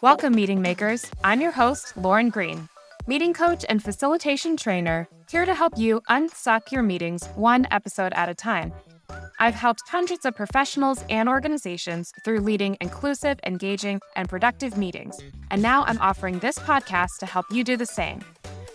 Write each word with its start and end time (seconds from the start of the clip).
Welcome, 0.00 0.34
meeting 0.34 0.60
makers. 0.60 1.08
I'm 1.22 1.40
your 1.40 1.52
host, 1.52 1.96
Lauren 1.96 2.28
Green, 2.28 2.68
meeting 3.06 3.32
coach 3.32 3.64
and 3.68 3.82
facilitation 3.82 4.56
trainer, 4.56 5.08
here 5.30 5.46
to 5.46 5.54
help 5.54 5.78
you 5.78 6.00
unsuck 6.10 6.72
your 6.72 6.82
meetings 6.82 7.24
one 7.36 7.68
episode 7.70 8.12
at 8.14 8.28
a 8.28 8.34
time. 8.34 8.72
I've 9.38 9.54
helped 9.54 9.82
hundreds 9.88 10.24
of 10.24 10.34
professionals 10.34 11.04
and 11.08 11.28
organizations 11.28 12.12
through 12.24 12.40
leading 12.40 12.76
inclusive, 12.80 13.38
engaging, 13.44 14.00
and 14.16 14.28
productive 14.28 14.76
meetings. 14.76 15.18
And 15.50 15.62
now 15.62 15.84
I'm 15.84 15.98
offering 15.98 16.40
this 16.40 16.58
podcast 16.58 17.18
to 17.20 17.26
help 17.26 17.46
you 17.50 17.62
do 17.62 17.76
the 17.76 17.86
same. 17.86 18.24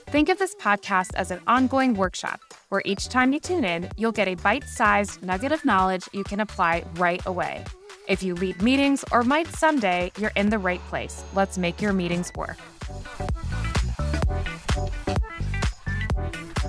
Think 0.07 0.29
of 0.29 0.39
this 0.39 0.55
podcast 0.55 1.13
as 1.15 1.31
an 1.31 1.41
ongoing 1.45 1.93
workshop 1.93 2.39
where 2.69 2.81
each 2.85 3.09
time 3.09 3.33
you 3.33 3.39
tune 3.39 3.65
in, 3.65 3.89
you'll 3.97 4.11
get 4.11 4.27
a 4.27 4.35
bite 4.35 4.63
sized 4.63 5.21
nugget 5.23 5.51
of 5.51 5.63
knowledge 5.65 6.03
you 6.13 6.23
can 6.23 6.39
apply 6.39 6.83
right 6.95 7.25
away. 7.25 7.63
If 8.07 8.23
you 8.23 8.35
lead 8.35 8.61
meetings 8.61 9.03
or 9.11 9.23
might 9.23 9.47
someday, 9.47 10.11
you're 10.17 10.31
in 10.35 10.49
the 10.49 10.59
right 10.59 10.81
place. 10.87 11.23
Let's 11.33 11.57
make 11.57 11.81
your 11.81 11.93
meetings 11.93 12.31
work. 12.35 12.57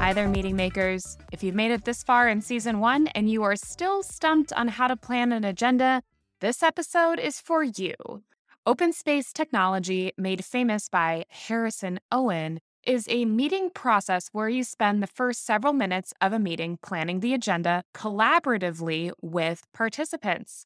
Hi 0.00 0.12
there, 0.12 0.28
meeting 0.28 0.56
makers. 0.56 1.18
If 1.32 1.42
you've 1.42 1.54
made 1.54 1.72
it 1.72 1.84
this 1.84 2.02
far 2.02 2.28
in 2.28 2.40
season 2.40 2.78
one 2.80 3.08
and 3.08 3.28
you 3.28 3.42
are 3.42 3.56
still 3.56 4.02
stumped 4.02 4.52
on 4.52 4.68
how 4.68 4.86
to 4.86 4.96
plan 4.96 5.32
an 5.32 5.44
agenda, 5.44 6.02
this 6.40 6.62
episode 6.62 7.18
is 7.18 7.40
for 7.40 7.64
you. 7.64 7.94
Open 8.64 8.92
Space 8.92 9.32
Technology, 9.32 10.12
made 10.16 10.44
famous 10.44 10.88
by 10.88 11.24
Harrison 11.30 11.98
Owen, 12.12 12.60
is 12.88 13.06
a 13.10 13.26
meeting 13.26 13.68
process 13.68 14.30
where 14.32 14.48
you 14.48 14.64
spend 14.64 15.02
the 15.02 15.06
first 15.06 15.44
several 15.44 15.74
minutes 15.74 16.14
of 16.22 16.32
a 16.32 16.38
meeting 16.38 16.78
planning 16.82 17.20
the 17.20 17.34
agenda 17.34 17.82
collaboratively 17.94 19.12
with 19.20 19.66
participants. 19.74 20.64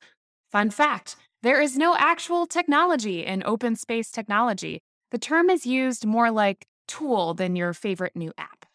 Fun 0.52 0.70
fact 0.70 1.16
there 1.42 1.60
is 1.60 1.76
no 1.76 1.96
actual 1.98 2.46
technology 2.46 3.26
in 3.26 3.42
open 3.45 3.74
space 3.74 4.12
technology. 4.12 4.80
The 5.10 5.18
term 5.18 5.51
is 5.51 5.66
used 5.66 6.06
more 6.06 6.30
like 6.30 6.64
tool 6.87 7.34
than 7.34 7.56
your 7.56 7.73
favorite 7.73 8.14
new 8.14 8.32
app. 8.38 8.66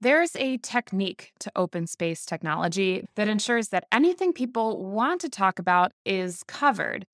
There's 0.00 0.34
a 0.34 0.56
technique 0.56 1.30
to 1.38 1.52
open 1.54 1.86
space 1.86 2.26
technology 2.26 3.06
that 3.14 3.28
ensures 3.28 3.68
that 3.68 3.86
anything 3.92 4.32
people 4.32 4.84
want 4.84 5.20
to 5.20 5.28
talk 5.28 5.60
about 5.60 5.92
is 6.04 6.42
covered. 6.48 7.04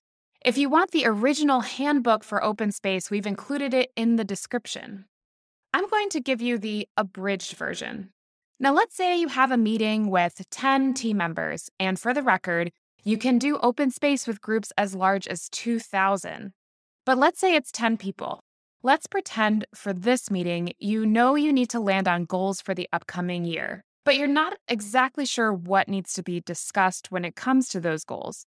If 0.43 0.57
you 0.57 0.71
want 0.71 0.93
the 0.93 1.05
original 1.05 1.61
handbook 1.61 2.25
for 2.25 2.43
open 2.43 2.73
space, 2.73 3.11
we've 3.11 3.27
included 3.27 3.75
it 3.75 3.93
in 3.95 4.17
the 4.17 4.25
description. 4.25 5.05
I'm 5.75 5.89
going 5.89 6.09
to 6.11 6.21
give 6.21 6.41
you 6.41 6.57
the 6.57 6.87
abridged 6.97 7.57
version. 7.57 8.11
Now, 8.61 8.73
let's 8.73 8.95
say 8.95 9.19
you 9.19 9.27
have 9.27 9.51
a 9.51 9.57
meeting 9.57 10.09
with 10.09 10.41
10 10.49 10.95
team 10.95 11.17
members, 11.17 11.69
and 11.81 11.99
for 11.99 12.15
the 12.15 12.23
record, 12.23 12.71
you 13.03 13.19
can 13.19 13.41
do 13.41 13.59
open 13.59 13.91
space 13.91 14.29
with 14.29 14.41
groups 14.41 14.73
as 14.79 14.95
large 14.95 15.27
as 15.27 15.49
2,000. 15.49 16.53
But 17.05 17.19
let's 17.19 17.41
say 17.41 17.57
it's 17.57 17.73
10 17.73 17.97
people. 17.97 18.39
Let's 18.85 19.09
pretend 19.09 19.67
for 19.75 19.93
this 19.93 20.31
meeting 20.31 20.75
you 20.79 21.05
know 21.05 21.35
you 21.35 21.53
need 21.53 21.71
to 21.71 21.81
land 21.81 22.07
on 22.07 22.25
goals 22.25 22.61
for 22.61 22.73
the 22.73 22.89
upcoming 22.93 23.45
year, 23.45 23.83
but 24.05 24.17
you're 24.17 24.29
not 24.29 24.57
exactly 24.69 25.27
sure 25.27 25.53
what 25.53 25.89
needs 25.89 26.13
to 26.13 26.23
be 26.23 26.41
discussed 26.41 27.11
when 27.11 27.25
it 27.25 27.35
comes 27.35 27.69
to 27.71 27.81
those 27.81 28.05
goals. 28.05 28.47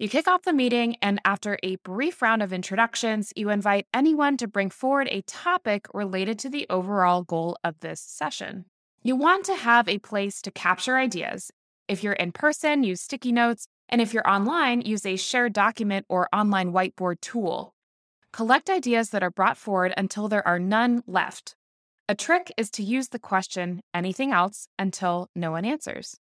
You 0.00 0.08
kick 0.08 0.28
off 0.28 0.42
the 0.42 0.52
meeting, 0.52 0.94
and 1.02 1.20
after 1.24 1.58
a 1.64 1.74
brief 1.76 2.22
round 2.22 2.40
of 2.40 2.52
introductions, 2.52 3.32
you 3.34 3.50
invite 3.50 3.88
anyone 3.92 4.36
to 4.36 4.46
bring 4.46 4.70
forward 4.70 5.08
a 5.10 5.22
topic 5.22 5.88
related 5.92 6.38
to 6.38 6.48
the 6.48 6.68
overall 6.70 7.24
goal 7.24 7.58
of 7.64 7.80
this 7.80 8.00
session. 8.00 8.66
You 9.02 9.16
want 9.16 9.44
to 9.46 9.56
have 9.56 9.88
a 9.88 9.98
place 9.98 10.40
to 10.42 10.52
capture 10.52 10.96
ideas. 10.96 11.50
If 11.88 12.04
you're 12.04 12.12
in 12.12 12.30
person, 12.30 12.84
use 12.84 13.00
sticky 13.00 13.32
notes. 13.32 13.66
And 13.88 14.00
if 14.00 14.14
you're 14.14 14.30
online, 14.30 14.82
use 14.82 15.04
a 15.04 15.16
shared 15.16 15.52
document 15.52 16.06
or 16.08 16.28
online 16.32 16.72
whiteboard 16.72 17.20
tool. 17.20 17.74
Collect 18.32 18.70
ideas 18.70 19.10
that 19.10 19.24
are 19.24 19.32
brought 19.32 19.56
forward 19.56 19.94
until 19.96 20.28
there 20.28 20.46
are 20.46 20.60
none 20.60 21.02
left. 21.08 21.56
A 22.08 22.14
trick 22.14 22.52
is 22.56 22.70
to 22.70 22.84
use 22.84 23.08
the 23.08 23.18
question, 23.18 23.80
anything 23.92 24.30
else, 24.30 24.68
until 24.78 25.28
no 25.34 25.50
one 25.50 25.64
answers. 25.64 26.20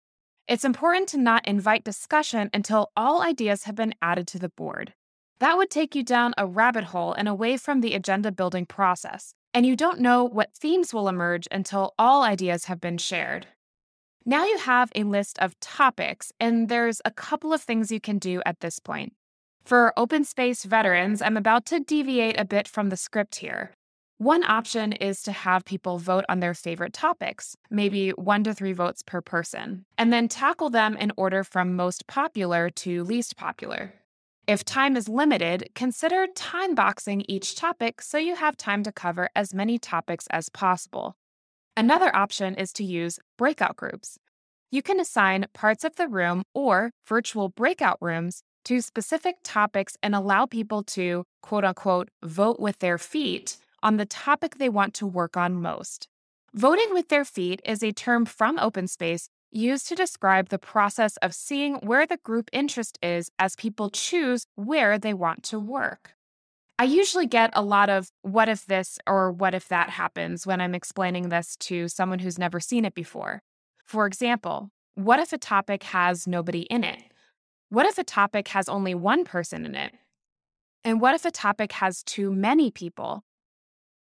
It's 0.49 0.65
important 0.65 1.11
to 1.11 1.19
not 1.19 1.47
invite 1.47 1.85
discussion 1.85 2.49
until 2.55 2.91
all 2.97 3.21
ideas 3.21 3.65
have 3.65 3.75
been 3.75 3.95
added 4.01 4.27
to 4.29 4.39
the 4.39 4.49
board. 4.49 4.95
That 5.41 5.59
would 5.59 5.69
take 5.69 5.95
you 5.95 6.03
down 6.03 6.33
a 6.39 6.47
rabbit 6.47 6.85
hole 6.85 7.13
and 7.13 7.29
away 7.29 7.59
from 7.59 7.83
the 7.83 7.93
agenda 7.93 8.33
building 8.33 8.65
process, 8.65 9.35
and 9.53 9.67
you 9.67 9.77
don't 9.77 10.01
know 10.01 10.25
what 10.25 10.55
themes 10.55 10.95
will 10.95 11.07
emerge 11.07 11.47
until 11.53 11.93
all 11.99 12.23
ideas 12.23 12.65
have 12.65 12.81
been 12.81 12.97
shared. 12.97 13.47
Now 14.25 14.47
you 14.47 14.57
have 14.57 14.91
a 14.95 15.03
list 15.03 15.39
of 15.39 15.61
topics, 15.61 16.33
and 16.41 16.71
there's 16.71 17.03
a 17.05 17.11
couple 17.11 17.53
of 17.53 17.61
things 17.61 17.93
you 17.93 18.01
can 18.01 18.19
do 18.19 18.41
at 18.47 18.61
this 18.61 18.79
point. 18.79 19.13
For 19.67 19.93
open 19.99 20.25
space 20.25 20.65
veterans, 20.65 21.21
I'm 21.21 21.37
about 21.37 21.67
to 21.67 21.79
deviate 21.79 22.41
a 22.41 22.47
bit 22.47 22.67
from 22.67 22.89
the 22.89 22.97
script 22.97 23.37
here. 23.37 23.73
One 24.19 24.43
option 24.43 24.95
is 24.95 25.23
to 25.23 25.33
have 25.33 25.65
people 25.65 25.99
vote 25.99 26.25
on 26.29 26.41
their 26.41 26.53
favorite 26.53 26.93
topics, 26.93 27.57
maybe 27.71 28.11
one 28.11 28.43
to 28.43 28.53
three 28.53 28.73
votes 28.73 29.01
per 29.01 29.21
person, 29.21 29.85
and 29.97 30.13
then 30.13 30.27
tackle 30.27 30.71
them 30.71 30.97
in 30.97 31.13
order 31.17 31.45
from 31.45 31.77
most 31.77 32.09
popular 32.09 32.69
to 32.69 33.05
least 33.05 33.37
popular. 33.37 33.95
If 34.49 34.65
time 34.65 34.97
is 34.97 35.09
limited, 35.09 35.71
consider 35.77 36.27
time 36.35 36.75
boxing 36.75 37.23
each 37.29 37.55
topic 37.55 38.03
so 38.03 38.19
you 38.19 38.35
have 38.35 38.57
time 38.57 38.83
to 38.83 38.91
cover 38.91 39.29
as 39.37 39.55
many 39.55 39.79
topics 39.79 40.27
as 40.31 40.49
possible. 40.49 41.15
Another 41.77 42.15
option 42.15 42.57
is 42.57 42.73
to 42.73 42.83
use 42.83 43.21
breakout 43.37 43.77
groups. 43.77 44.19
You 44.73 44.83
can 44.83 44.99
assign 44.99 45.47
parts 45.55 45.85
of 45.85 45.95
the 45.95 46.09
room 46.09 46.43
or 46.55 46.91
virtual 47.07 47.51
breakout 47.51 47.99
rooms 48.01 48.43
to 48.65 48.81
specific 48.81 49.37
topics 49.45 49.97
and 50.03 50.17
allow 50.17 50.45
people 50.45 50.83
to, 50.83 51.23
quote 51.41 51.65
unquote, 51.65 52.09
vote 52.25 52.59
with 52.59 52.81
their 52.81 52.99
feet 52.99 53.59
on 53.83 53.97
the 53.97 54.07
topic 54.07 54.57
they 54.57 54.69
want 54.69 54.95
to 54.95 55.07
work 55.07 55.37
on 55.37 55.61
most. 55.61 56.09
Voting 56.55 56.93
with 56.93 57.09
their 57.09 57.25
feet 57.25 57.61
is 57.65 57.83
a 57.83 57.93
term 57.93 58.25
from 58.25 58.59
OpenSpace 58.59 59.29
used 59.51 59.89
to 59.89 59.95
describe 59.95 60.49
the 60.49 60.59
process 60.59 61.17
of 61.19 61.35
seeing 61.35 61.77
where 61.77 62.07
the 62.07 62.19
group 62.19 62.51
interest 62.53 62.99
is 63.03 63.31
as 63.39 63.57
people 63.57 63.91
choose 63.91 64.47
where 64.57 64.99
they 64.99 65.15
want 65.15 65.43
to 65.43 65.59
work. 65.59 66.15
I 66.79 66.85
usually 66.85 67.27
get 67.27 67.51
a 67.55 67.63
lot 67.63 67.91
of 67.91 68.11
what 68.23 68.49
if 68.49 68.67
this 68.67 68.99
or 69.07 69.33
what 69.33 69.55
if 69.55 69.69
that 69.69 69.91
happens 69.91 70.47
when 70.47 70.61
I'm 70.61 70.75
explaining 70.75 71.29
this 71.29 71.57
to 71.57 71.89
someone 71.89 72.21
who's 72.21 72.39
never 72.39 72.61
seen 72.61 72.85
it 72.85 72.95
before. 72.95 73.43
For 73.85 74.07
example, 74.07 74.71
what 74.95 75.19
if 75.19 75.33
a 75.33 75.39
topic 75.39 75.83
has 75.85 76.27
nobody 76.27 76.63
in 76.63 76.85
it? 76.85 77.03
What 77.69 77.87
if 77.87 77.99
a 77.99 78.05
topic 78.05 78.49
has 78.49 78.69
only 78.69 78.95
one 78.95 79.25
person 79.25 79.67
in 79.67 79.75
it? 79.75 79.93
And 80.85 81.01
what 81.01 81.15
if 81.15 81.25
a 81.25 81.31
topic 81.31 81.73
has 81.73 82.03
too 82.03 82.33
many 82.33 82.71
people? 82.71 83.25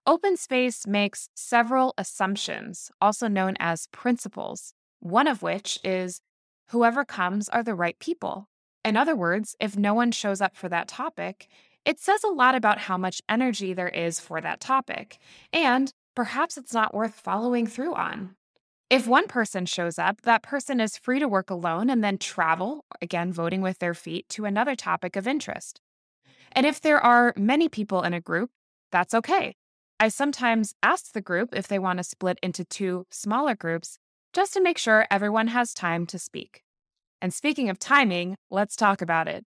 Open 0.09 0.37
space 0.37 0.87
makes 0.87 1.29
several 1.35 1.93
assumptions, 1.99 2.93
also 3.01 3.27
known 3.27 3.57
as 3.59 3.89
principles, 3.89 4.73
one 5.01 5.27
of 5.27 5.43
which 5.43 5.81
is 5.83 6.21
whoever 6.69 7.05
comes 7.05 7.49
are 7.49 7.65
the 7.65 7.75
right 7.75 7.99
people. 7.99 8.47
In 8.85 8.97
other 8.97 9.17
words, 9.17 9.57
if 9.59 9.77
no 9.77 9.95
one 9.95 10.13
shows 10.13 10.41
up 10.41 10.57
for 10.57 10.69
that 10.69 10.87
topic, 10.87 11.49
it 11.85 11.99
says 11.99 12.23
a 12.23 12.29
lot 12.29 12.55
about 12.55 12.79
how 12.79 12.97
much 12.97 13.21
energy 13.29 13.75
there 13.75 13.89
is 13.89 14.21
for 14.21 14.41
that 14.41 14.61
topic, 14.61 15.19
and 15.53 15.93
perhaps 16.15 16.57
it's 16.57 16.73
not 16.73 16.95
worth 16.95 17.15
following 17.15 17.67
through 17.67 17.95
on. 17.95 18.37
If 18.89 19.09
one 19.09 19.27
person 19.27 19.67
shows 19.67 19.99
up, 19.99 20.23
that 20.23 20.45
person 20.45 20.81
is 20.81 20.97
free 20.97 21.19
to 21.19 21.27
work 21.27 21.51
alone 21.51 21.91
and 21.91 22.05
then 22.05 22.19
travel, 22.19 22.85
again, 23.03 23.33
voting 23.33 23.61
with 23.61 23.81
their 23.81 23.95
feet, 23.95 24.29
to 24.29 24.45
another 24.45 24.77
topic 24.77 25.17
of 25.17 25.27
interest. 25.27 25.81
And 26.53 26.65
if 26.65 26.81
there 26.81 27.01
are 27.01 27.35
many 27.37 27.69
people 27.69 28.03
in 28.03 28.15
a 28.15 28.21
group, 28.21 28.51
that's 28.93 29.13
okay. 29.13 29.57
I 29.99 30.09
sometimes 30.09 30.75
ask 30.83 31.13
the 31.13 31.23
group 31.23 31.55
if 31.55 31.69
they 31.69 31.79
want 31.79 31.99
to 31.99 32.05
split 32.05 32.39
into 32.43 32.65
two 32.65 33.07
smaller 33.11 33.55
groups 33.55 33.99
just 34.35 34.53
to 34.53 34.61
make 34.61 34.77
sure 34.77 35.07
everyone 35.11 35.49
has 35.49 35.73
time 35.73 36.05
to 36.07 36.19
speak. 36.19 36.63
And 37.23 37.33
speaking 37.33 37.71
of 37.71 37.79
timing, 37.79 38.37
let's 38.51 38.77
talk 38.77 39.01
about 39.01 39.27
it. 39.27 39.47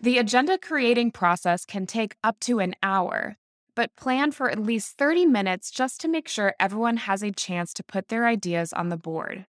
The 0.00 0.18
agenda 0.18 0.56
creating 0.56 1.10
process 1.10 1.64
can 1.64 1.84
take 1.84 2.14
up 2.22 2.38
to 2.40 2.60
an 2.60 2.76
hour, 2.80 3.36
but 3.74 3.96
plan 3.96 4.30
for 4.30 4.48
at 4.48 4.60
least 4.60 4.96
30 4.96 5.26
minutes 5.26 5.72
just 5.72 6.00
to 6.02 6.08
make 6.08 6.28
sure 6.28 6.54
everyone 6.60 6.98
has 6.98 7.24
a 7.24 7.32
chance 7.32 7.74
to 7.74 7.82
put 7.82 8.06
their 8.06 8.24
ideas 8.24 8.72
on 8.72 8.90
the 8.90 8.96
board. 8.96 9.46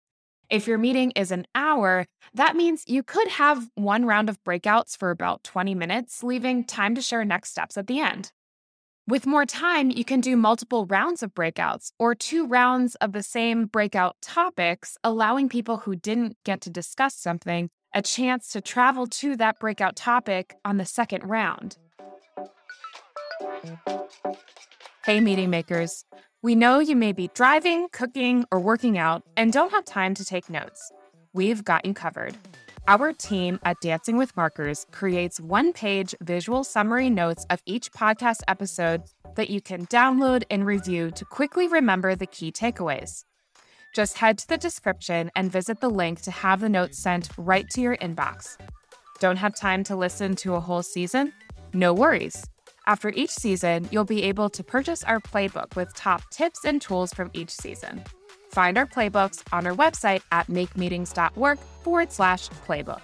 If 0.51 0.67
your 0.67 0.77
meeting 0.77 1.13
is 1.13 1.31
an 1.31 1.47
hour, 1.55 2.05
that 2.35 2.57
means 2.57 2.83
you 2.89 3.05
could 3.05 3.29
have 3.29 3.71
one 3.77 4.07
round 4.07 4.29
of 4.29 4.43
breakouts 4.43 4.97
for 4.97 5.11
about 5.11 5.45
20 5.45 5.77
minutes, 5.77 6.25
leaving 6.25 6.65
time 6.65 6.97
to 6.97 7.01
share 7.01 7.25
next 7.25 7.51
steps 7.51 7.77
at 7.77 7.87
the 7.87 8.01
end. 8.01 8.33
With 9.09 9.27
more 9.27 9.45
time, 9.45 9.91
you 9.91 10.05
can 10.05 10.21
do 10.21 10.37
multiple 10.37 10.87
rounds 10.87 11.25
of 11.25 11.35
breakouts 11.35 11.91
or 11.99 12.15
two 12.15 12.47
rounds 12.47 12.95
of 12.97 13.13
the 13.13 13.23
same 13.23 13.67
breakout 13.67 14.15
topics, 14.23 14.97
allowing 15.03 15.49
people 15.49 15.79
who 15.79 15.97
didn't 15.97 16.37
get 16.45 16.61
to 16.61 16.71
discuss 16.71 17.17
something 17.17 17.69
a 17.93 18.01
chance 18.01 18.49
to 18.53 18.61
travel 18.61 19.09
to 19.09 19.37
that 19.37 19.59
breakout 19.59 19.97
topic 19.97 20.55
on 20.65 20.77
the 20.77 20.85
second 20.85 21.25
round. 21.25 21.79
Hey, 25.05 25.21
meeting 25.21 25.51
makers. 25.51 26.05
We 26.41 26.55
know 26.55 26.79
you 26.79 26.95
may 26.95 27.13
be 27.13 27.29
driving, 27.35 27.89
cooking, 27.93 28.45
or 28.53 28.61
working 28.61 28.99
out 28.99 29.25
and 29.37 29.53
don't 29.53 29.73
have 29.73 29.85
time 29.85 30.15
to 30.15 30.25
take 30.25 30.49
notes. 30.49 30.93
we've 31.33 31.65
got 31.65 31.85
you 31.85 31.95
covered. 31.95 32.37
Our 32.89 33.13
team 33.13 33.61
at 33.65 33.81
Dancing 33.81 34.17
with 34.17 34.37
Markers 34.37 34.87
creates 34.91 35.39
one 35.39 35.73
page 35.73 36.17
visual 36.21 36.65
summary 36.65 37.09
notes 37.09 37.47
of 37.49 37.63
each 37.65 37.93
podcast 37.93 38.41
episode 38.49 39.03
that 39.37 39.51
you 39.51 39.61
can 39.61 39.87
download 39.87 40.43
and 40.51 40.67
review 40.67 41.13
to 41.13 41.25
quickly 41.25 41.69
remember 41.69 42.17
the 42.17 42.27
key 42.27 42.51
takeaways. 42.51 43.25
Just 43.95 44.19
head 44.19 44.37
to 44.39 44.49
the 44.49 44.57
description 44.59 45.31
and 45.37 45.53
visit 45.53 45.81
the 45.81 45.91
link 45.91 46.23
to 46.23 46.33
have 46.33 46.59
the 46.59 46.69
notes 46.69 46.99
sent 46.99 47.29
right 47.39 47.71
to 47.71 47.81
your 47.81 47.97
inbox. 47.99 48.57
Don't 49.21 49.37
have 49.37 49.55
time 49.55 49.85
to 49.85 49.95
listen 49.95 50.35
to 50.37 50.55
a 50.55 50.61
whole 50.61 50.83
season? 50.83 51.33
No 51.73 51.95
worries. 51.95 52.45
After 52.89 53.11
each 53.11 53.31
season, 53.31 53.89
you'll 53.93 54.05
be 54.05 54.25
able 54.25 54.51
to 54.51 54.65
purchase 54.65 55.05
our 55.05 55.21
playbook 55.21 55.77
with 55.77 55.95
top 55.95 56.29
tips 56.31 56.65
and 56.65 56.83
tools 56.83 57.15
from 57.15 57.31
each 57.33 57.51
season. 57.51 58.03
Find 58.53 58.77
our 58.77 58.87
playbooks 58.87 59.43
on 59.51 59.67
our 59.67 59.75
website 59.75 60.21
at 60.31 60.47
makemeetings.org 60.49 61.59
forward 61.59 62.13
slash 62.13 62.49
playbook. 62.67 63.01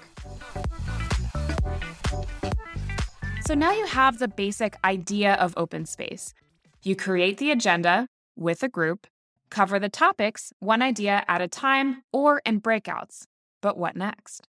So 3.47 3.55
now 3.55 3.73
you 3.73 3.87
have 3.87 4.19
the 4.19 4.29
basic 4.29 4.77
idea 4.85 5.33
of 5.35 5.55
open 5.57 5.87
space. 5.87 6.35
You 6.83 6.95
create 6.95 7.39
the 7.39 7.51
agenda 7.51 8.09
with 8.37 8.63
a 8.63 8.69
group, 8.69 9.07
cover 9.49 9.79
the 9.79 9.89
topics 9.89 10.53
one 10.59 10.83
idea 10.83 11.25
at 11.27 11.41
a 11.41 11.49
time 11.49 12.03
or 12.13 12.43
in 12.45 12.61
breakouts. 12.61 13.25
But 13.63 13.79
what 13.79 13.97
next? 13.97 14.47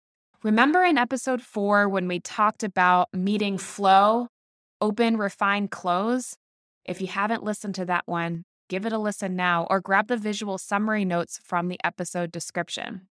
Remember 0.44 0.82
in 0.84 0.98
episode 0.98 1.42
four 1.42 1.90
when 1.90 2.08
we 2.08 2.22
talked 2.22 2.64
about 2.64 3.10
meeting 3.14 3.58
flow, 3.58 4.30
open, 4.80 5.18
refine, 5.18 5.68
close? 5.68 6.38
If 6.86 7.02
you 7.02 7.08
haven't 7.08 7.44
listened 7.44 7.76
to 7.76 7.86
that 7.86 8.04
one, 8.06 8.46
give 8.70 8.86
it 8.86 8.94
a 8.94 8.98
listen 8.98 9.36
now 9.36 9.68
or 9.70 9.80
grab 9.80 10.08
the 10.08 10.18
visual 10.18 10.58
summary 10.58 11.06
notes 11.06 11.40
from 11.44 11.68
the 11.68 11.80
episode 11.84 12.32
description. 12.32 13.08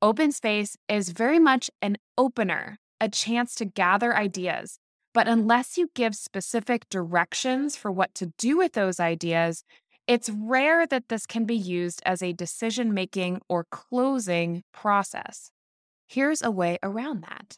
Open 0.00 0.32
space 0.32 0.76
is 0.88 1.10
very 1.10 1.38
much 1.38 1.70
an 1.80 1.96
opener, 2.18 2.78
a 3.00 3.08
chance 3.08 3.54
to 3.56 3.64
gather 3.64 4.16
ideas. 4.16 4.78
But 5.14 5.28
unless 5.28 5.76
you 5.76 5.90
give 5.94 6.14
specific 6.14 6.88
directions 6.88 7.76
for 7.76 7.92
what 7.92 8.14
to 8.14 8.32
do 8.38 8.56
with 8.56 8.72
those 8.72 8.98
ideas, 8.98 9.62
it's 10.06 10.30
rare 10.30 10.86
that 10.86 11.08
this 11.08 11.26
can 11.26 11.44
be 11.44 11.56
used 11.56 12.02
as 12.04 12.22
a 12.22 12.32
decision 12.32 12.92
making 12.92 13.40
or 13.48 13.66
closing 13.70 14.62
process. 14.72 15.50
Here's 16.08 16.42
a 16.42 16.50
way 16.50 16.78
around 16.82 17.22
that. 17.22 17.56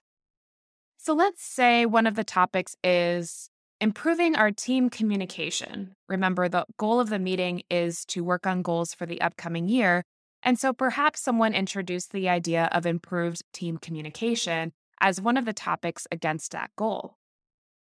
So 0.99 1.15
let's 1.15 1.43
say 1.43 1.87
one 1.87 2.07
of 2.07 2.15
the 2.15 2.25
topics 2.25 2.77
is 2.83 3.51
Improving 3.85 4.35
our 4.35 4.51
team 4.51 4.89
communication. 4.89 5.93
Remember, 6.09 6.49
the 6.49 6.65
goal 6.79 7.01
of 7.01 7.11
the 7.11 7.19
meeting 7.19 7.65
is 7.69 8.07
to 8.07 8.25
work 8.25 8.47
on 8.47 8.63
goals 8.63 8.95
for 8.95 9.05
the 9.05 9.21
upcoming 9.21 9.69
year. 9.69 10.05
And 10.43 10.59
so 10.59 10.73
perhaps 10.73 11.21
someone 11.21 11.53
introduced 11.53 12.11
the 12.11 12.27
idea 12.27 12.71
of 12.73 12.87
improved 12.87 13.43
team 13.53 13.77
communication 13.77 14.73
as 15.03 15.21
one 15.21 15.37
of 15.37 15.45
the 15.45 15.53
topics 15.53 16.07
against 16.11 16.53
that 16.53 16.71
goal. 16.77 17.17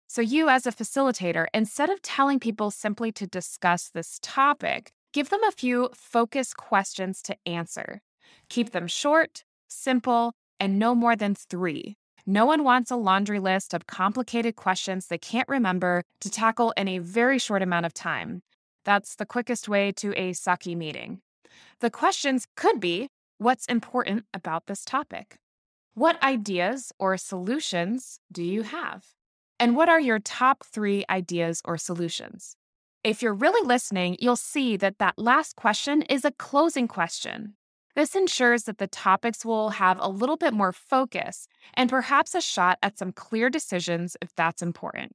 So, 0.09 0.21
you 0.21 0.49
as 0.49 0.67
a 0.67 0.73
facilitator, 0.73 1.47
instead 1.55 1.91
of 1.91 2.03
telling 2.03 2.41
people 2.41 2.73
simply 2.73 3.13
to 3.13 3.29
discuss 3.29 3.89
this 3.89 4.19
topic, 4.21 4.91
give 5.13 5.31
them 5.31 5.45
a 5.45 5.53
few 5.53 5.91
focus 5.95 6.55
questions 6.55 7.23
to 7.23 7.37
answer. 7.47 8.01
Keep 8.49 8.73
them 8.73 8.89
short, 8.89 9.45
simple, 9.69 10.33
and 10.59 10.77
no 10.77 10.97
more 10.97 11.15
than 11.15 11.37
three. 11.37 11.95
No 12.27 12.47
one 12.47 12.65
wants 12.65 12.91
a 12.91 12.97
laundry 12.97 13.39
list 13.39 13.75
of 13.75 13.87
complicated 13.87 14.57
questions 14.57 15.07
they 15.07 15.19
can't 15.19 15.49
remember 15.49 16.05
to 16.21 16.31
tackle 16.31 16.73
in 16.77 16.89
a 16.89 16.99
very 16.99 17.39
short 17.39 17.61
amount 17.61 17.85
of 17.85 17.93
time. 17.93 18.43
That's 18.85 19.15
the 19.17 19.27
quickest 19.27 19.69
way 19.69 19.93
to 19.93 20.13
a 20.13 20.33
sucky 20.33 20.77
meeting. 20.77 21.21
The 21.81 21.91
questions 21.91 22.47
could 22.57 22.81
be 22.81 23.09
What's 23.39 23.67
important 23.67 24.25
about 24.33 24.67
this 24.67 24.85
topic? 24.85 25.37
What 25.95 26.23
ideas 26.23 26.93
or 26.99 27.17
solutions 27.17 28.21
do 28.31 28.45
you 28.45 28.63
have? 28.63 29.07
And 29.59 29.77
what 29.77 29.89
are 29.89 30.01
your 30.01 30.21
top 30.21 30.65
three 30.65 31.05
ideas 31.11 31.61
or 31.65 31.77
solutions? 31.77 32.57
If 33.03 33.23
you're 33.23 33.35
really 33.35 33.67
listening, 33.67 34.17
you'll 34.21 34.37
see 34.37 34.77
that 34.77 34.99
that 34.99 35.19
last 35.19 35.57
question 35.57 36.03
is 36.03 36.25
a 36.25 36.31
closing 36.31 36.87
question. 36.87 37.55
This 37.95 38.17
ensures 38.17 38.65
that 38.65 38.79
the 38.79 38.89
topics 38.89 39.45
will 39.45 39.71
have 39.71 39.99
a 40.01 40.09
little 40.09 40.37
bit 40.37 40.53
more 40.53 40.73
focus 40.73 41.47
and 41.75 41.89
perhaps 41.89 42.35
a 42.35 42.41
shot 42.41 42.79
at 42.83 42.99
some 42.99 43.13
clear 43.13 43.49
decisions 43.49 44.17
if 44.21 44.35
that's 44.35 44.63
important. 44.63 45.13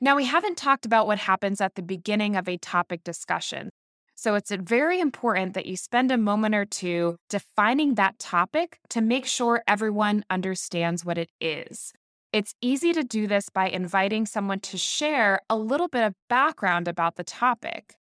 Now, 0.00 0.16
we 0.16 0.24
haven't 0.26 0.56
talked 0.56 0.84
about 0.84 1.06
what 1.06 1.18
happens 1.18 1.60
at 1.60 1.74
the 1.74 1.82
beginning 1.82 2.36
of 2.36 2.48
a 2.48 2.56
topic 2.56 3.04
discussion. 3.04 3.70
So 4.14 4.34
it's 4.34 4.50
very 4.50 5.00
important 5.00 5.54
that 5.54 5.66
you 5.66 5.76
spend 5.76 6.10
a 6.10 6.18
moment 6.18 6.54
or 6.54 6.64
two 6.64 7.18
defining 7.28 7.94
that 7.94 8.18
topic 8.18 8.80
to 8.90 9.00
make 9.00 9.26
sure 9.26 9.62
everyone 9.68 10.24
understands 10.28 11.04
what 11.04 11.18
it 11.18 11.30
is. 11.40 11.92
It's 12.32 12.54
easy 12.60 12.92
to 12.92 13.04
do 13.04 13.28
this 13.28 13.48
by 13.48 13.68
inviting 13.68 14.26
someone 14.26 14.60
to 14.60 14.76
share 14.76 15.40
a 15.48 15.56
little 15.56 15.88
bit 15.88 16.02
of 16.02 16.14
background 16.28 16.88
about 16.88 17.14
the 17.14 17.24
topic. 17.24 17.94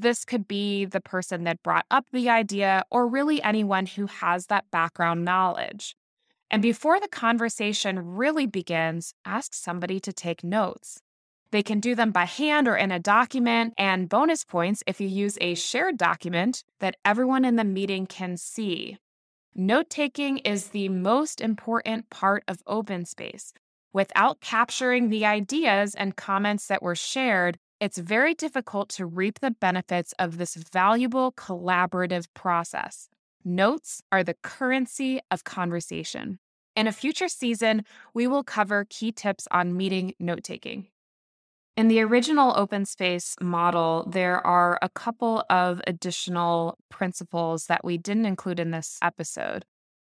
This 0.00 0.24
could 0.24 0.46
be 0.46 0.84
the 0.84 1.00
person 1.00 1.42
that 1.42 1.64
brought 1.64 1.84
up 1.90 2.06
the 2.12 2.28
idea, 2.28 2.84
or 2.88 3.08
really 3.08 3.42
anyone 3.42 3.84
who 3.84 4.06
has 4.06 4.46
that 4.46 4.70
background 4.70 5.24
knowledge. 5.24 5.96
And 6.52 6.62
before 6.62 7.00
the 7.00 7.08
conversation 7.08 8.14
really 8.14 8.46
begins, 8.46 9.12
ask 9.24 9.54
somebody 9.54 9.98
to 9.98 10.12
take 10.12 10.44
notes. 10.44 11.00
They 11.50 11.64
can 11.64 11.80
do 11.80 11.96
them 11.96 12.12
by 12.12 12.26
hand 12.26 12.68
or 12.68 12.76
in 12.76 12.92
a 12.92 13.00
document, 13.00 13.74
and 13.76 14.08
bonus 14.08 14.44
points 14.44 14.84
if 14.86 15.00
you 15.00 15.08
use 15.08 15.36
a 15.40 15.56
shared 15.56 15.96
document 15.98 16.62
that 16.78 16.96
everyone 17.04 17.44
in 17.44 17.56
the 17.56 17.64
meeting 17.64 18.06
can 18.06 18.36
see. 18.36 18.98
Note 19.52 19.90
taking 19.90 20.38
is 20.38 20.68
the 20.68 20.88
most 20.90 21.40
important 21.40 22.08
part 22.08 22.44
of 22.46 22.62
open 22.68 23.04
space. 23.04 23.52
Without 23.92 24.40
capturing 24.40 25.08
the 25.08 25.26
ideas 25.26 25.96
and 25.96 26.14
comments 26.14 26.68
that 26.68 26.84
were 26.84 26.94
shared, 26.94 27.58
it's 27.80 27.98
very 27.98 28.34
difficult 28.34 28.88
to 28.90 29.06
reap 29.06 29.40
the 29.40 29.52
benefits 29.52 30.12
of 30.18 30.38
this 30.38 30.54
valuable 30.54 31.32
collaborative 31.32 32.26
process. 32.34 33.08
Notes 33.44 34.02
are 34.10 34.24
the 34.24 34.36
currency 34.42 35.20
of 35.30 35.44
conversation. 35.44 36.38
In 36.74 36.86
a 36.86 36.92
future 36.92 37.28
season, 37.28 37.84
we 38.14 38.26
will 38.26 38.44
cover 38.44 38.86
key 38.88 39.12
tips 39.12 39.46
on 39.50 39.76
meeting 39.76 40.14
note 40.18 40.44
taking. 40.44 40.88
In 41.76 41.86
the 41.86 42.00
original 42.00 42.52
open 42.56 42.84
space 42.84 43.36
model, 43.40 44.08
there 44.10 44.44
are 44.44 44.80
a 44.82 44.88
couple 44.88 45.44
of 45.48 45.80
additional 45.86 46.76
principles 46.88 47.66
that 47.66 47.84
we 47.84 47.96
didn't 47.96 48.26
include 48.26 48.58
in 48.58 48.72
this 48.72 48.98
episode. 49.00 49.64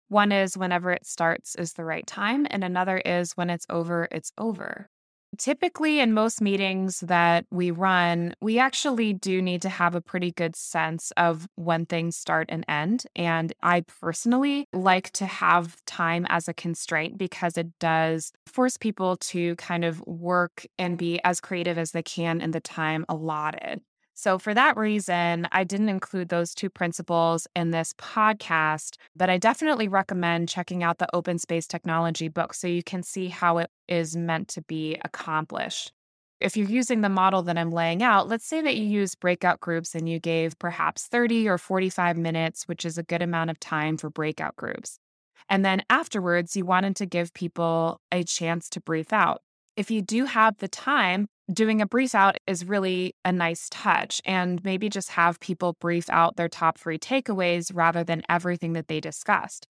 One 0.10 0.34
is 0.34 0.58
whenever 0.58 0.92
it 0.92 1.06
starts 1.06 1.56
is 1.56 1.74
the 1.74 1.86
right 1.86 2.06
time, 2.06 2.46
and 2.50 2.64
another 2.64 2.98
is 2.98 3.38
when 3.38 3.50
it's 3.50 3.66
over, 3.70 4.10
it's 4.12 4.34
over. 4.38 4.90
Typically, 5.38 6.00
in 6.00 6.14
most 6.14 6.42
meetings 6.42 7.00
that 7.00 7.46
we 7.50 7.72
run, 7.72 8.36
we 8.40 8.60
actually 8.60 9.14
do 9.14 9.42
need 9.42 9.64
to 9.64 9.70
have 9.70 9.96
a 9.96 10.02
pretty 10.02 10.32
good 10.32 10.56
sense 10.56 11.12
of 11.18 11.48
when 11.56 11.88
things 11.88 12.16
start 12.16 12.46
and 12.50 12.64
end. 12.68 13.06
And 13.16 13.52
I 13.64 13.82
personally 13.82 14.68
like 14.74 15.10
to 15.14 15.26
have 15.26 15.84
time 15.86 16.28
as 16.30 16.48
a 16.48 16.54
constraint 16.54 17.18
because 17.18 17.58
it 17.58 17.68
does 17.80 18.32
force 18.46 18.78
people 18.78 19.18
to 19.18 19.56
kind 19.56 19.84
of 19.84 20.02
work 20.06 20.68
and 20.78 20.98
be 21.00 21.20
as 21.24 21.42
creative 21.42 21.80
as 21.80 21.92
they 21.92 22.04
can 22.04 22.40
in 22.40 22.52
the 22.52 22.62
time 22.62 23.04
allotted. 23.10 23.82
So, 24.16 24.38
for 24.38 24.54
that 24.54 24.78
reason, 24.78 25.48
I 25.52 25.64
didn't 25.64 25.90
include 25.90 26.30
those 26.30 26.54
two 26.54 26.70
principles 26.70 27.48
in 27.56 27.72
this 27.72 27.94
podcast, 27.94 28.98
but 29.16 29.30
I 29.30 29.38
definitely 29.38 29.88
recommend 29.88 30.50
checking 30.50 30.84
out 30.84 31.00
the 31.00 31.14
Open 31.16 31.40
Space 31.40 31.66
Technology 31.66 32.28
book 32.28 32.54
so 32.54 32.68
you 32.68 32.84
can 32.84 33.02
see 33.02 33.30
how 33.30 33.58
it 33.58 33.72
is 33.88 34.16
meant 34.16 34.50
to 34.50 34.62
be 34.62 34.98
accomplished. 35.04 35.92
If 36.40 36.58
you're 36.58 36.68
using 36.68 37.02
the 37.02 37.10
model 37.10 37.42
that 37.44 37.58
I'm 37.58 37.72
laying 37.72 38.04
out, 38.04 38.28
let's 38.28 38.46
say 38.46 38.62
that 38.62 38.76
you 38.76 38.84
use 38.84 39.16
breakout 39.16 39.62
groups 39.62 39.96
and 39.96 40.08
you 40.08 40.20
gave 40.20 40.60
perhaps 40.60 41.08
30 41.08 41.48
or 41.48 41.58
45 41.58 42.18
minutes, 42.18 42.68
which 42.68 42.86
is 42.86 42.98
a 42.98 43.04
good 43.04 43.22
amount 43.22 43.50
of 43.50 43.60
time 43.60 43.98
for 43.98 44.10
breakout 44.10 44.56
groups. 44.58 45.00
And 45.50 45.66
then 45.66 45.84
afterwards, 45.90 46.56
you 46.56 46.66
wanted 46.66 46.96
to 46.98 47.06
give 47.06 47.34
people 47.34 48.00
a 48.12 48.24
chance 48.24 48.70
to 48.72 48.82
brief 48.82 49.14
out. 49.14 49.42
If 49.76 49.90
you 49.90 50.02
do 50.02 50.26
have 50.26 50.58
the 50.58 50.68
time, 50.68 51.28
doing 51.52 51.82
a 51.82 51.88
brief 51.88 52.16
out 52.16 52.38
is 52.48 52.66
really 52.66 53.16
a 53.26 53.32
nice 53.32 53.68
touch 53.70 54.22
and 54.26 54.64
maybe 54.64 54.90
just 54.90 55.10
have 55.12 55.40
people 55.40 55.76
brief 55.80 56.10
out 56.10 56.36
their 56.36 56.50
top 56.50 56.78
three 56.78 56.98
takeaways 56.98 57.72
rather 57.74 58.04
than 58.04 58.24
everything 58.30 58.74
that 58.74 58.88
they 58.88 59.00
discussed. 59.00 59.68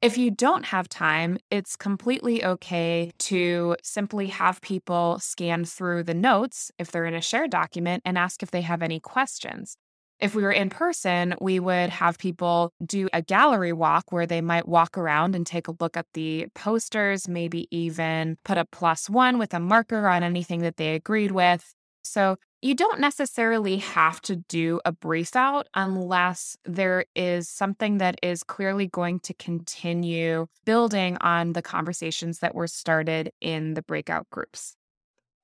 If 0.00 0.18
you 0.18 0.32
don't 0.32 0.64
have 0.66 0.88
time, 0.88 1.38
it's 1.48 1.76
completely 1.76 2.44
okay 2.44 3.12
to 3.20 3.76
simply 3.84 4.28
have 4.28 4.60
people 4.60 5.18
scan 5.20 5.64
through 5.64 6.02
the 6.04 6.14
notes 6.14 6.72
if 6.78 6.90
they're 6.90 7.06
in 7.06 7.14
a 7.14 7.20
shared 7.20 7.50
document 7.50 8.02
and 8.04 8.18
ask 8.18 8.42
if 8.42 8.50
they 8.50 8.62
have 8.62 8.82
any 8.82 8.98
questions. 8.98 9.76
If 10.22 10.36
we 10.36 10.44
were 10.44 10.52
in 10.52 10.70
person, 10.70 11.34
we 11.40 11.58
would 11.58 11.90
have 11.90 12.16
people 12.16 12.72
do 12.86 13.08
a 13.12 13.20
gallery 13.20 13.72
walk 13.72 14.12
where 14.12 14.24
they 14.24 14.40
might 14.40 14.68
walk 14.68 14.96
around 14.96 15.34
and 15.34 15.44
take 15.44 15.66
a 15.66 15.74
look 15.80 15.96
at 15.96 16.06
the 16.14 16.46
posters, 16.54 17.26
maybe 17.26 17.66
even 17.76 18.36
put 18.44 18.56
a 18.56 18.64
plus 18.64 19.10
one 19.10 19.36
with 19.36 19.52
a 19.52 19.58
marker 19.58 20.06
on 20.06 20.22
anything 20.22 20.60
that 20.60 20.76
they 20.76 20.94
agreed 20.94 21.32
with. 21.32 21.74
So 22.04 22.36
you 22.60 22.76
don't 22.76 23.00
necessarily 23.00 23.78
have 23.78 24.20
to 24.22 24.36
do 24.36 24.80
a 24.84 24.92
brief 24.92 25.34
out 25.34 25.66
unless 25.74 26.56
there 26.64 27.04
is 27.16 27.48
something 27.48 27.98
that 27.98 28.20
is 28.22 28.44
clearly 28.44 28.86
going 28.86 29.18
to 29.20 29.34
continue 29.34 30.46
building 30.64 31.16
on 31.20 31.52
the 31.54 31.62
conversations 31.62 32.38
that 32.38 32.54
were 32.54 32.68
started 32.68 33.32
in 33.40 33.74
the 33.74 33.82
breakout 33.82 34.30
groups. 34.30 34.76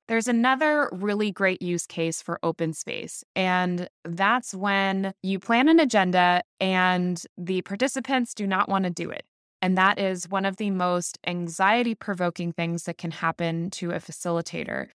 There's 0.09 0.27
another 0.27 0.89
really 0.91 1.31
great 1.31 1.61
use 1.61 1.87
case 1.87 2.23
for 2.23 2.39
open 2.43 2.73
space, 2.73 3.23
and 3.37 3.89
that's 4.05 4.55
when 4.55 5.13
you 5.23 5.39
plan 5.39 5.69
an 5.69 5.79
agenda 5.79 6.43
and 6.59 7.23
the 7.37 7.61
participants 7.63 8.33
do 8.33 8.47
not 8.47 8.71
want 8.71 8.85
to 8.85 8.91
do 8.91 9.11
it. 9.11 9.27
And 9.61 9.77
that 9.77 9.99
is 9.99 10.29
one 10.29 10.47
of 10.47 10.57
the 10.57 10.71
most 10.71 11.19
anxiety 11.27 11.95
provoking 11.95 12.53
things 12.53 12.85
that 12.85 12.97
can 12.97 13.11
happen 13.11 13.71
to 13.73 13.91
a 13.91 14.01
facilitator. 14.01 14.89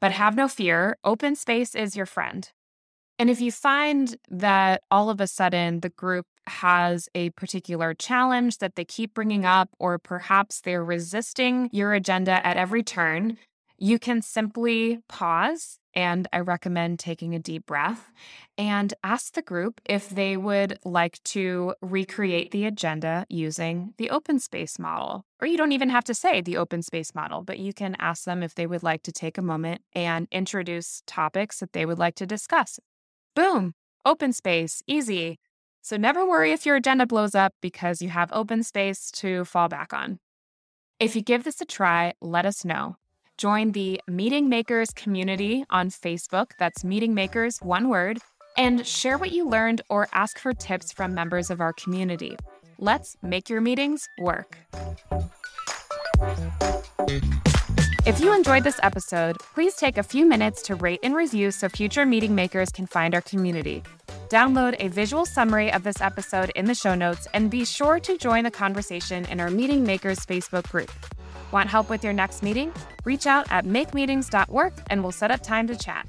But 0.00 0.12
have 0.12 0.36
no 0.36 0.46
fear, 0.46 0.96
open 1.04 1.34
space 1.34 1.74
is 1.74 1.96
your 1.96 2.06
friend. 2.06 2.48
And 3.18 3.28
if 3.28 3.40
you 3.40 3.52
find 3.52 4.16
that 4.30 4.82
all 4.90 5.10
of 5.10 5.20
a 5.20 5.26
sudden 5.26 5.80
the 5.80 5.90
group 5.90 6.26
has 6.46 7.08
a 7.14 7.30
particular 7.30 7.92
challenge 7.92 8.58
that 8.58 8.76
they 8.76 8.84
keep 8.84 9.14
bringing 9.14 9.44
up, 9.44 9.68
or 9.78 9.98
perhaps 9.98 10.60
they're 10.60 10.84
resisting 10.84 11.68
your 11.72 11.92
agenda 11.92 12.44
at 12.46 12.56
every 12.56 12.82
turn, 12.82 13.36
you 13.80 13.98
can 13.98 14.20
simply 14.20 15.00
pause 15.08 15.78
and 15.94 16.28
I 16.32 16.40
recommend 16.40 16.98
taking 16.98 17.34
a 17.34 17.38
deep 17.40 17.66
breath 17.66 18.12
and 18.56 18.94
ask 19.02 19.32
the 19.32 19.42
group 19.42 19.80
if 19.86 20.08
they 20.10 20.36
would 20.36 20.78
like 20.84 21.20
to 21.24 21.74
recreate 21.80 22.50
the 22.50 22.66
agenda 22.66 23.26
using 23.28 23.94
the 23.96 24.10
open 24.10 24.38
space 24.38 24.78
model. 24.78 25.24
Or 25.40 25.48
you 25.48 25.56
don't 25.56 25.72
even 25.72 25.88
have 25.88 26.04
to 26.04 26.14
say 26.14 26.40
the 26.40 26.58
open 26.58 26.82
space 26.82 27.14
model, 27.14 27.42
but 27.42 27.58
you 27.58 27.72
can 27.72 27.96
ask 27.98 28.24
them 28.24 28.42
if 28.42 28.54
they 28.54 28.66
would 28.66 28.82
like 28.82 29.02
to 29.04 29.12
take 29.12 29.38
a 29.38 29.42
moment 29.42 29.80
and 29.94 30.28
introduce 30.30 31.02
topics 31.06 31.58
that 31.58 31.72
they 31.72 31.86
would 31.86 31.98
like 31.98 32.14
to 32.16 32.26
discuss. 32.26 32.78
Boom, 33.34 33.74
open 34.04 34.32
space, 34.32 34.82
easy. 34.86 35.38
So 35.82 35.96
never 35.96 36.28
worry 36.28 36.52
if 36.52 36.66
your 36.66 36.76
agenda 36.76 37.06
blows 37.06 37.34
up 37.34 37.54
because 37.62 38.02
you 38.02 38.10
have 38.10 38.30
open 38.32 38.62
space 38.62 39.10
to 39.12 39.46
fall 39.46 39.68
back 39.68 39.94
on. 39.94 40.20
If 41.00 41.16
you 41.16 41.22
give 41.22 41.44
this 41.44 41.62
a 41.62 41.64
try, 41.64 42.12
let 42.20 42.44
us 42.44 42.64
know. 42.64 42.96
Join 43.40 43.72
the 43.72 43.98
Meeting 44.06 44.50
Makers 44.50 44.90
community 44.90 45.64
on 45.70 45.88
Facebook. 45.88 46.50
That's 46.58 46.84
Meeting 46.84 47.14
Makers, 47.14 47.56
one 47.62 47.88
word. 47.88 48.18
And 48.58 48.86
share 48.86 49.16
what 49.16 49.32
you 49.32 49.48
learned 49.48 49.80
or 49.88 50.08
ask 50.12 50.38
for 50.38 50.52
tips 50.52 50.92
from 50.92 51.14
members 51.14 51.48
of 51.48 51.58
our 51.58 51.72
community. 51.72 52.36
Let's 52.78 53.16
make 53.22 53.48
your 53.48 53.62
meetings 53.62 54.06
work. 54.18 54.58
If 58.04 58.20
you 58.20 58.34
enjoyed 58.34 58.64
this 58.64 58.78
episode, 58.82 59.38
please 59.54 59.74
take 59.74 59.96
a 59.96 60.02
few 60.02 60.26
minutes 60.26 60.60
to 60.64 60.74
rate 60.74 61.00
and 61.02 61.16
review 61.16 61.50
so 61.50 61.70
future 61.70 62.04
meeting 62.04 62.34
makers 62.34 62.68
can 62.68 62.86
find 62.86 63.14
our 63.14 63.22
community. 63.22 63.82
Download 64.28 64.76
a 64.78 64.88
visual 64.88 65.24
summary 65.24 65.72
of 65.72 65.82
this 65.82 66.02
episode 66.02 66.52
in 66.56 66.66
the 66.66 66.74
show 66.74 66.94
notes 66.94 67.26
and 67.32 67.50
be 67.50 67.64
sure 67.64 67.98
to 68.00 68.18
join 68.18 68.44
the 68.44 68.50
conversation 68.50 69.24
in 69.30 69.40
our 69.40 69.48
Meeting 69.48 69.82
Makers 69.82 70.26
Facebook 70.26 70.70
group. 70.70 70.90
Want 71.52 71.68
help 71.68 71.90
with 71.90 72.04
your 72.04 72.12
next 72.12 72.42
meeting? 72.42 72.72
Reach 73.04 73.26
out 73.26 73.50
at 73.50 73.64
makemeetings.work 73.64 74.74
and 74.88 75.02
we'll 75.02 75.12
set 75.12 75.30
up 75.30 75.42
time 75.42 75.66
to 75.66 75.76
chat. 75.76 76.06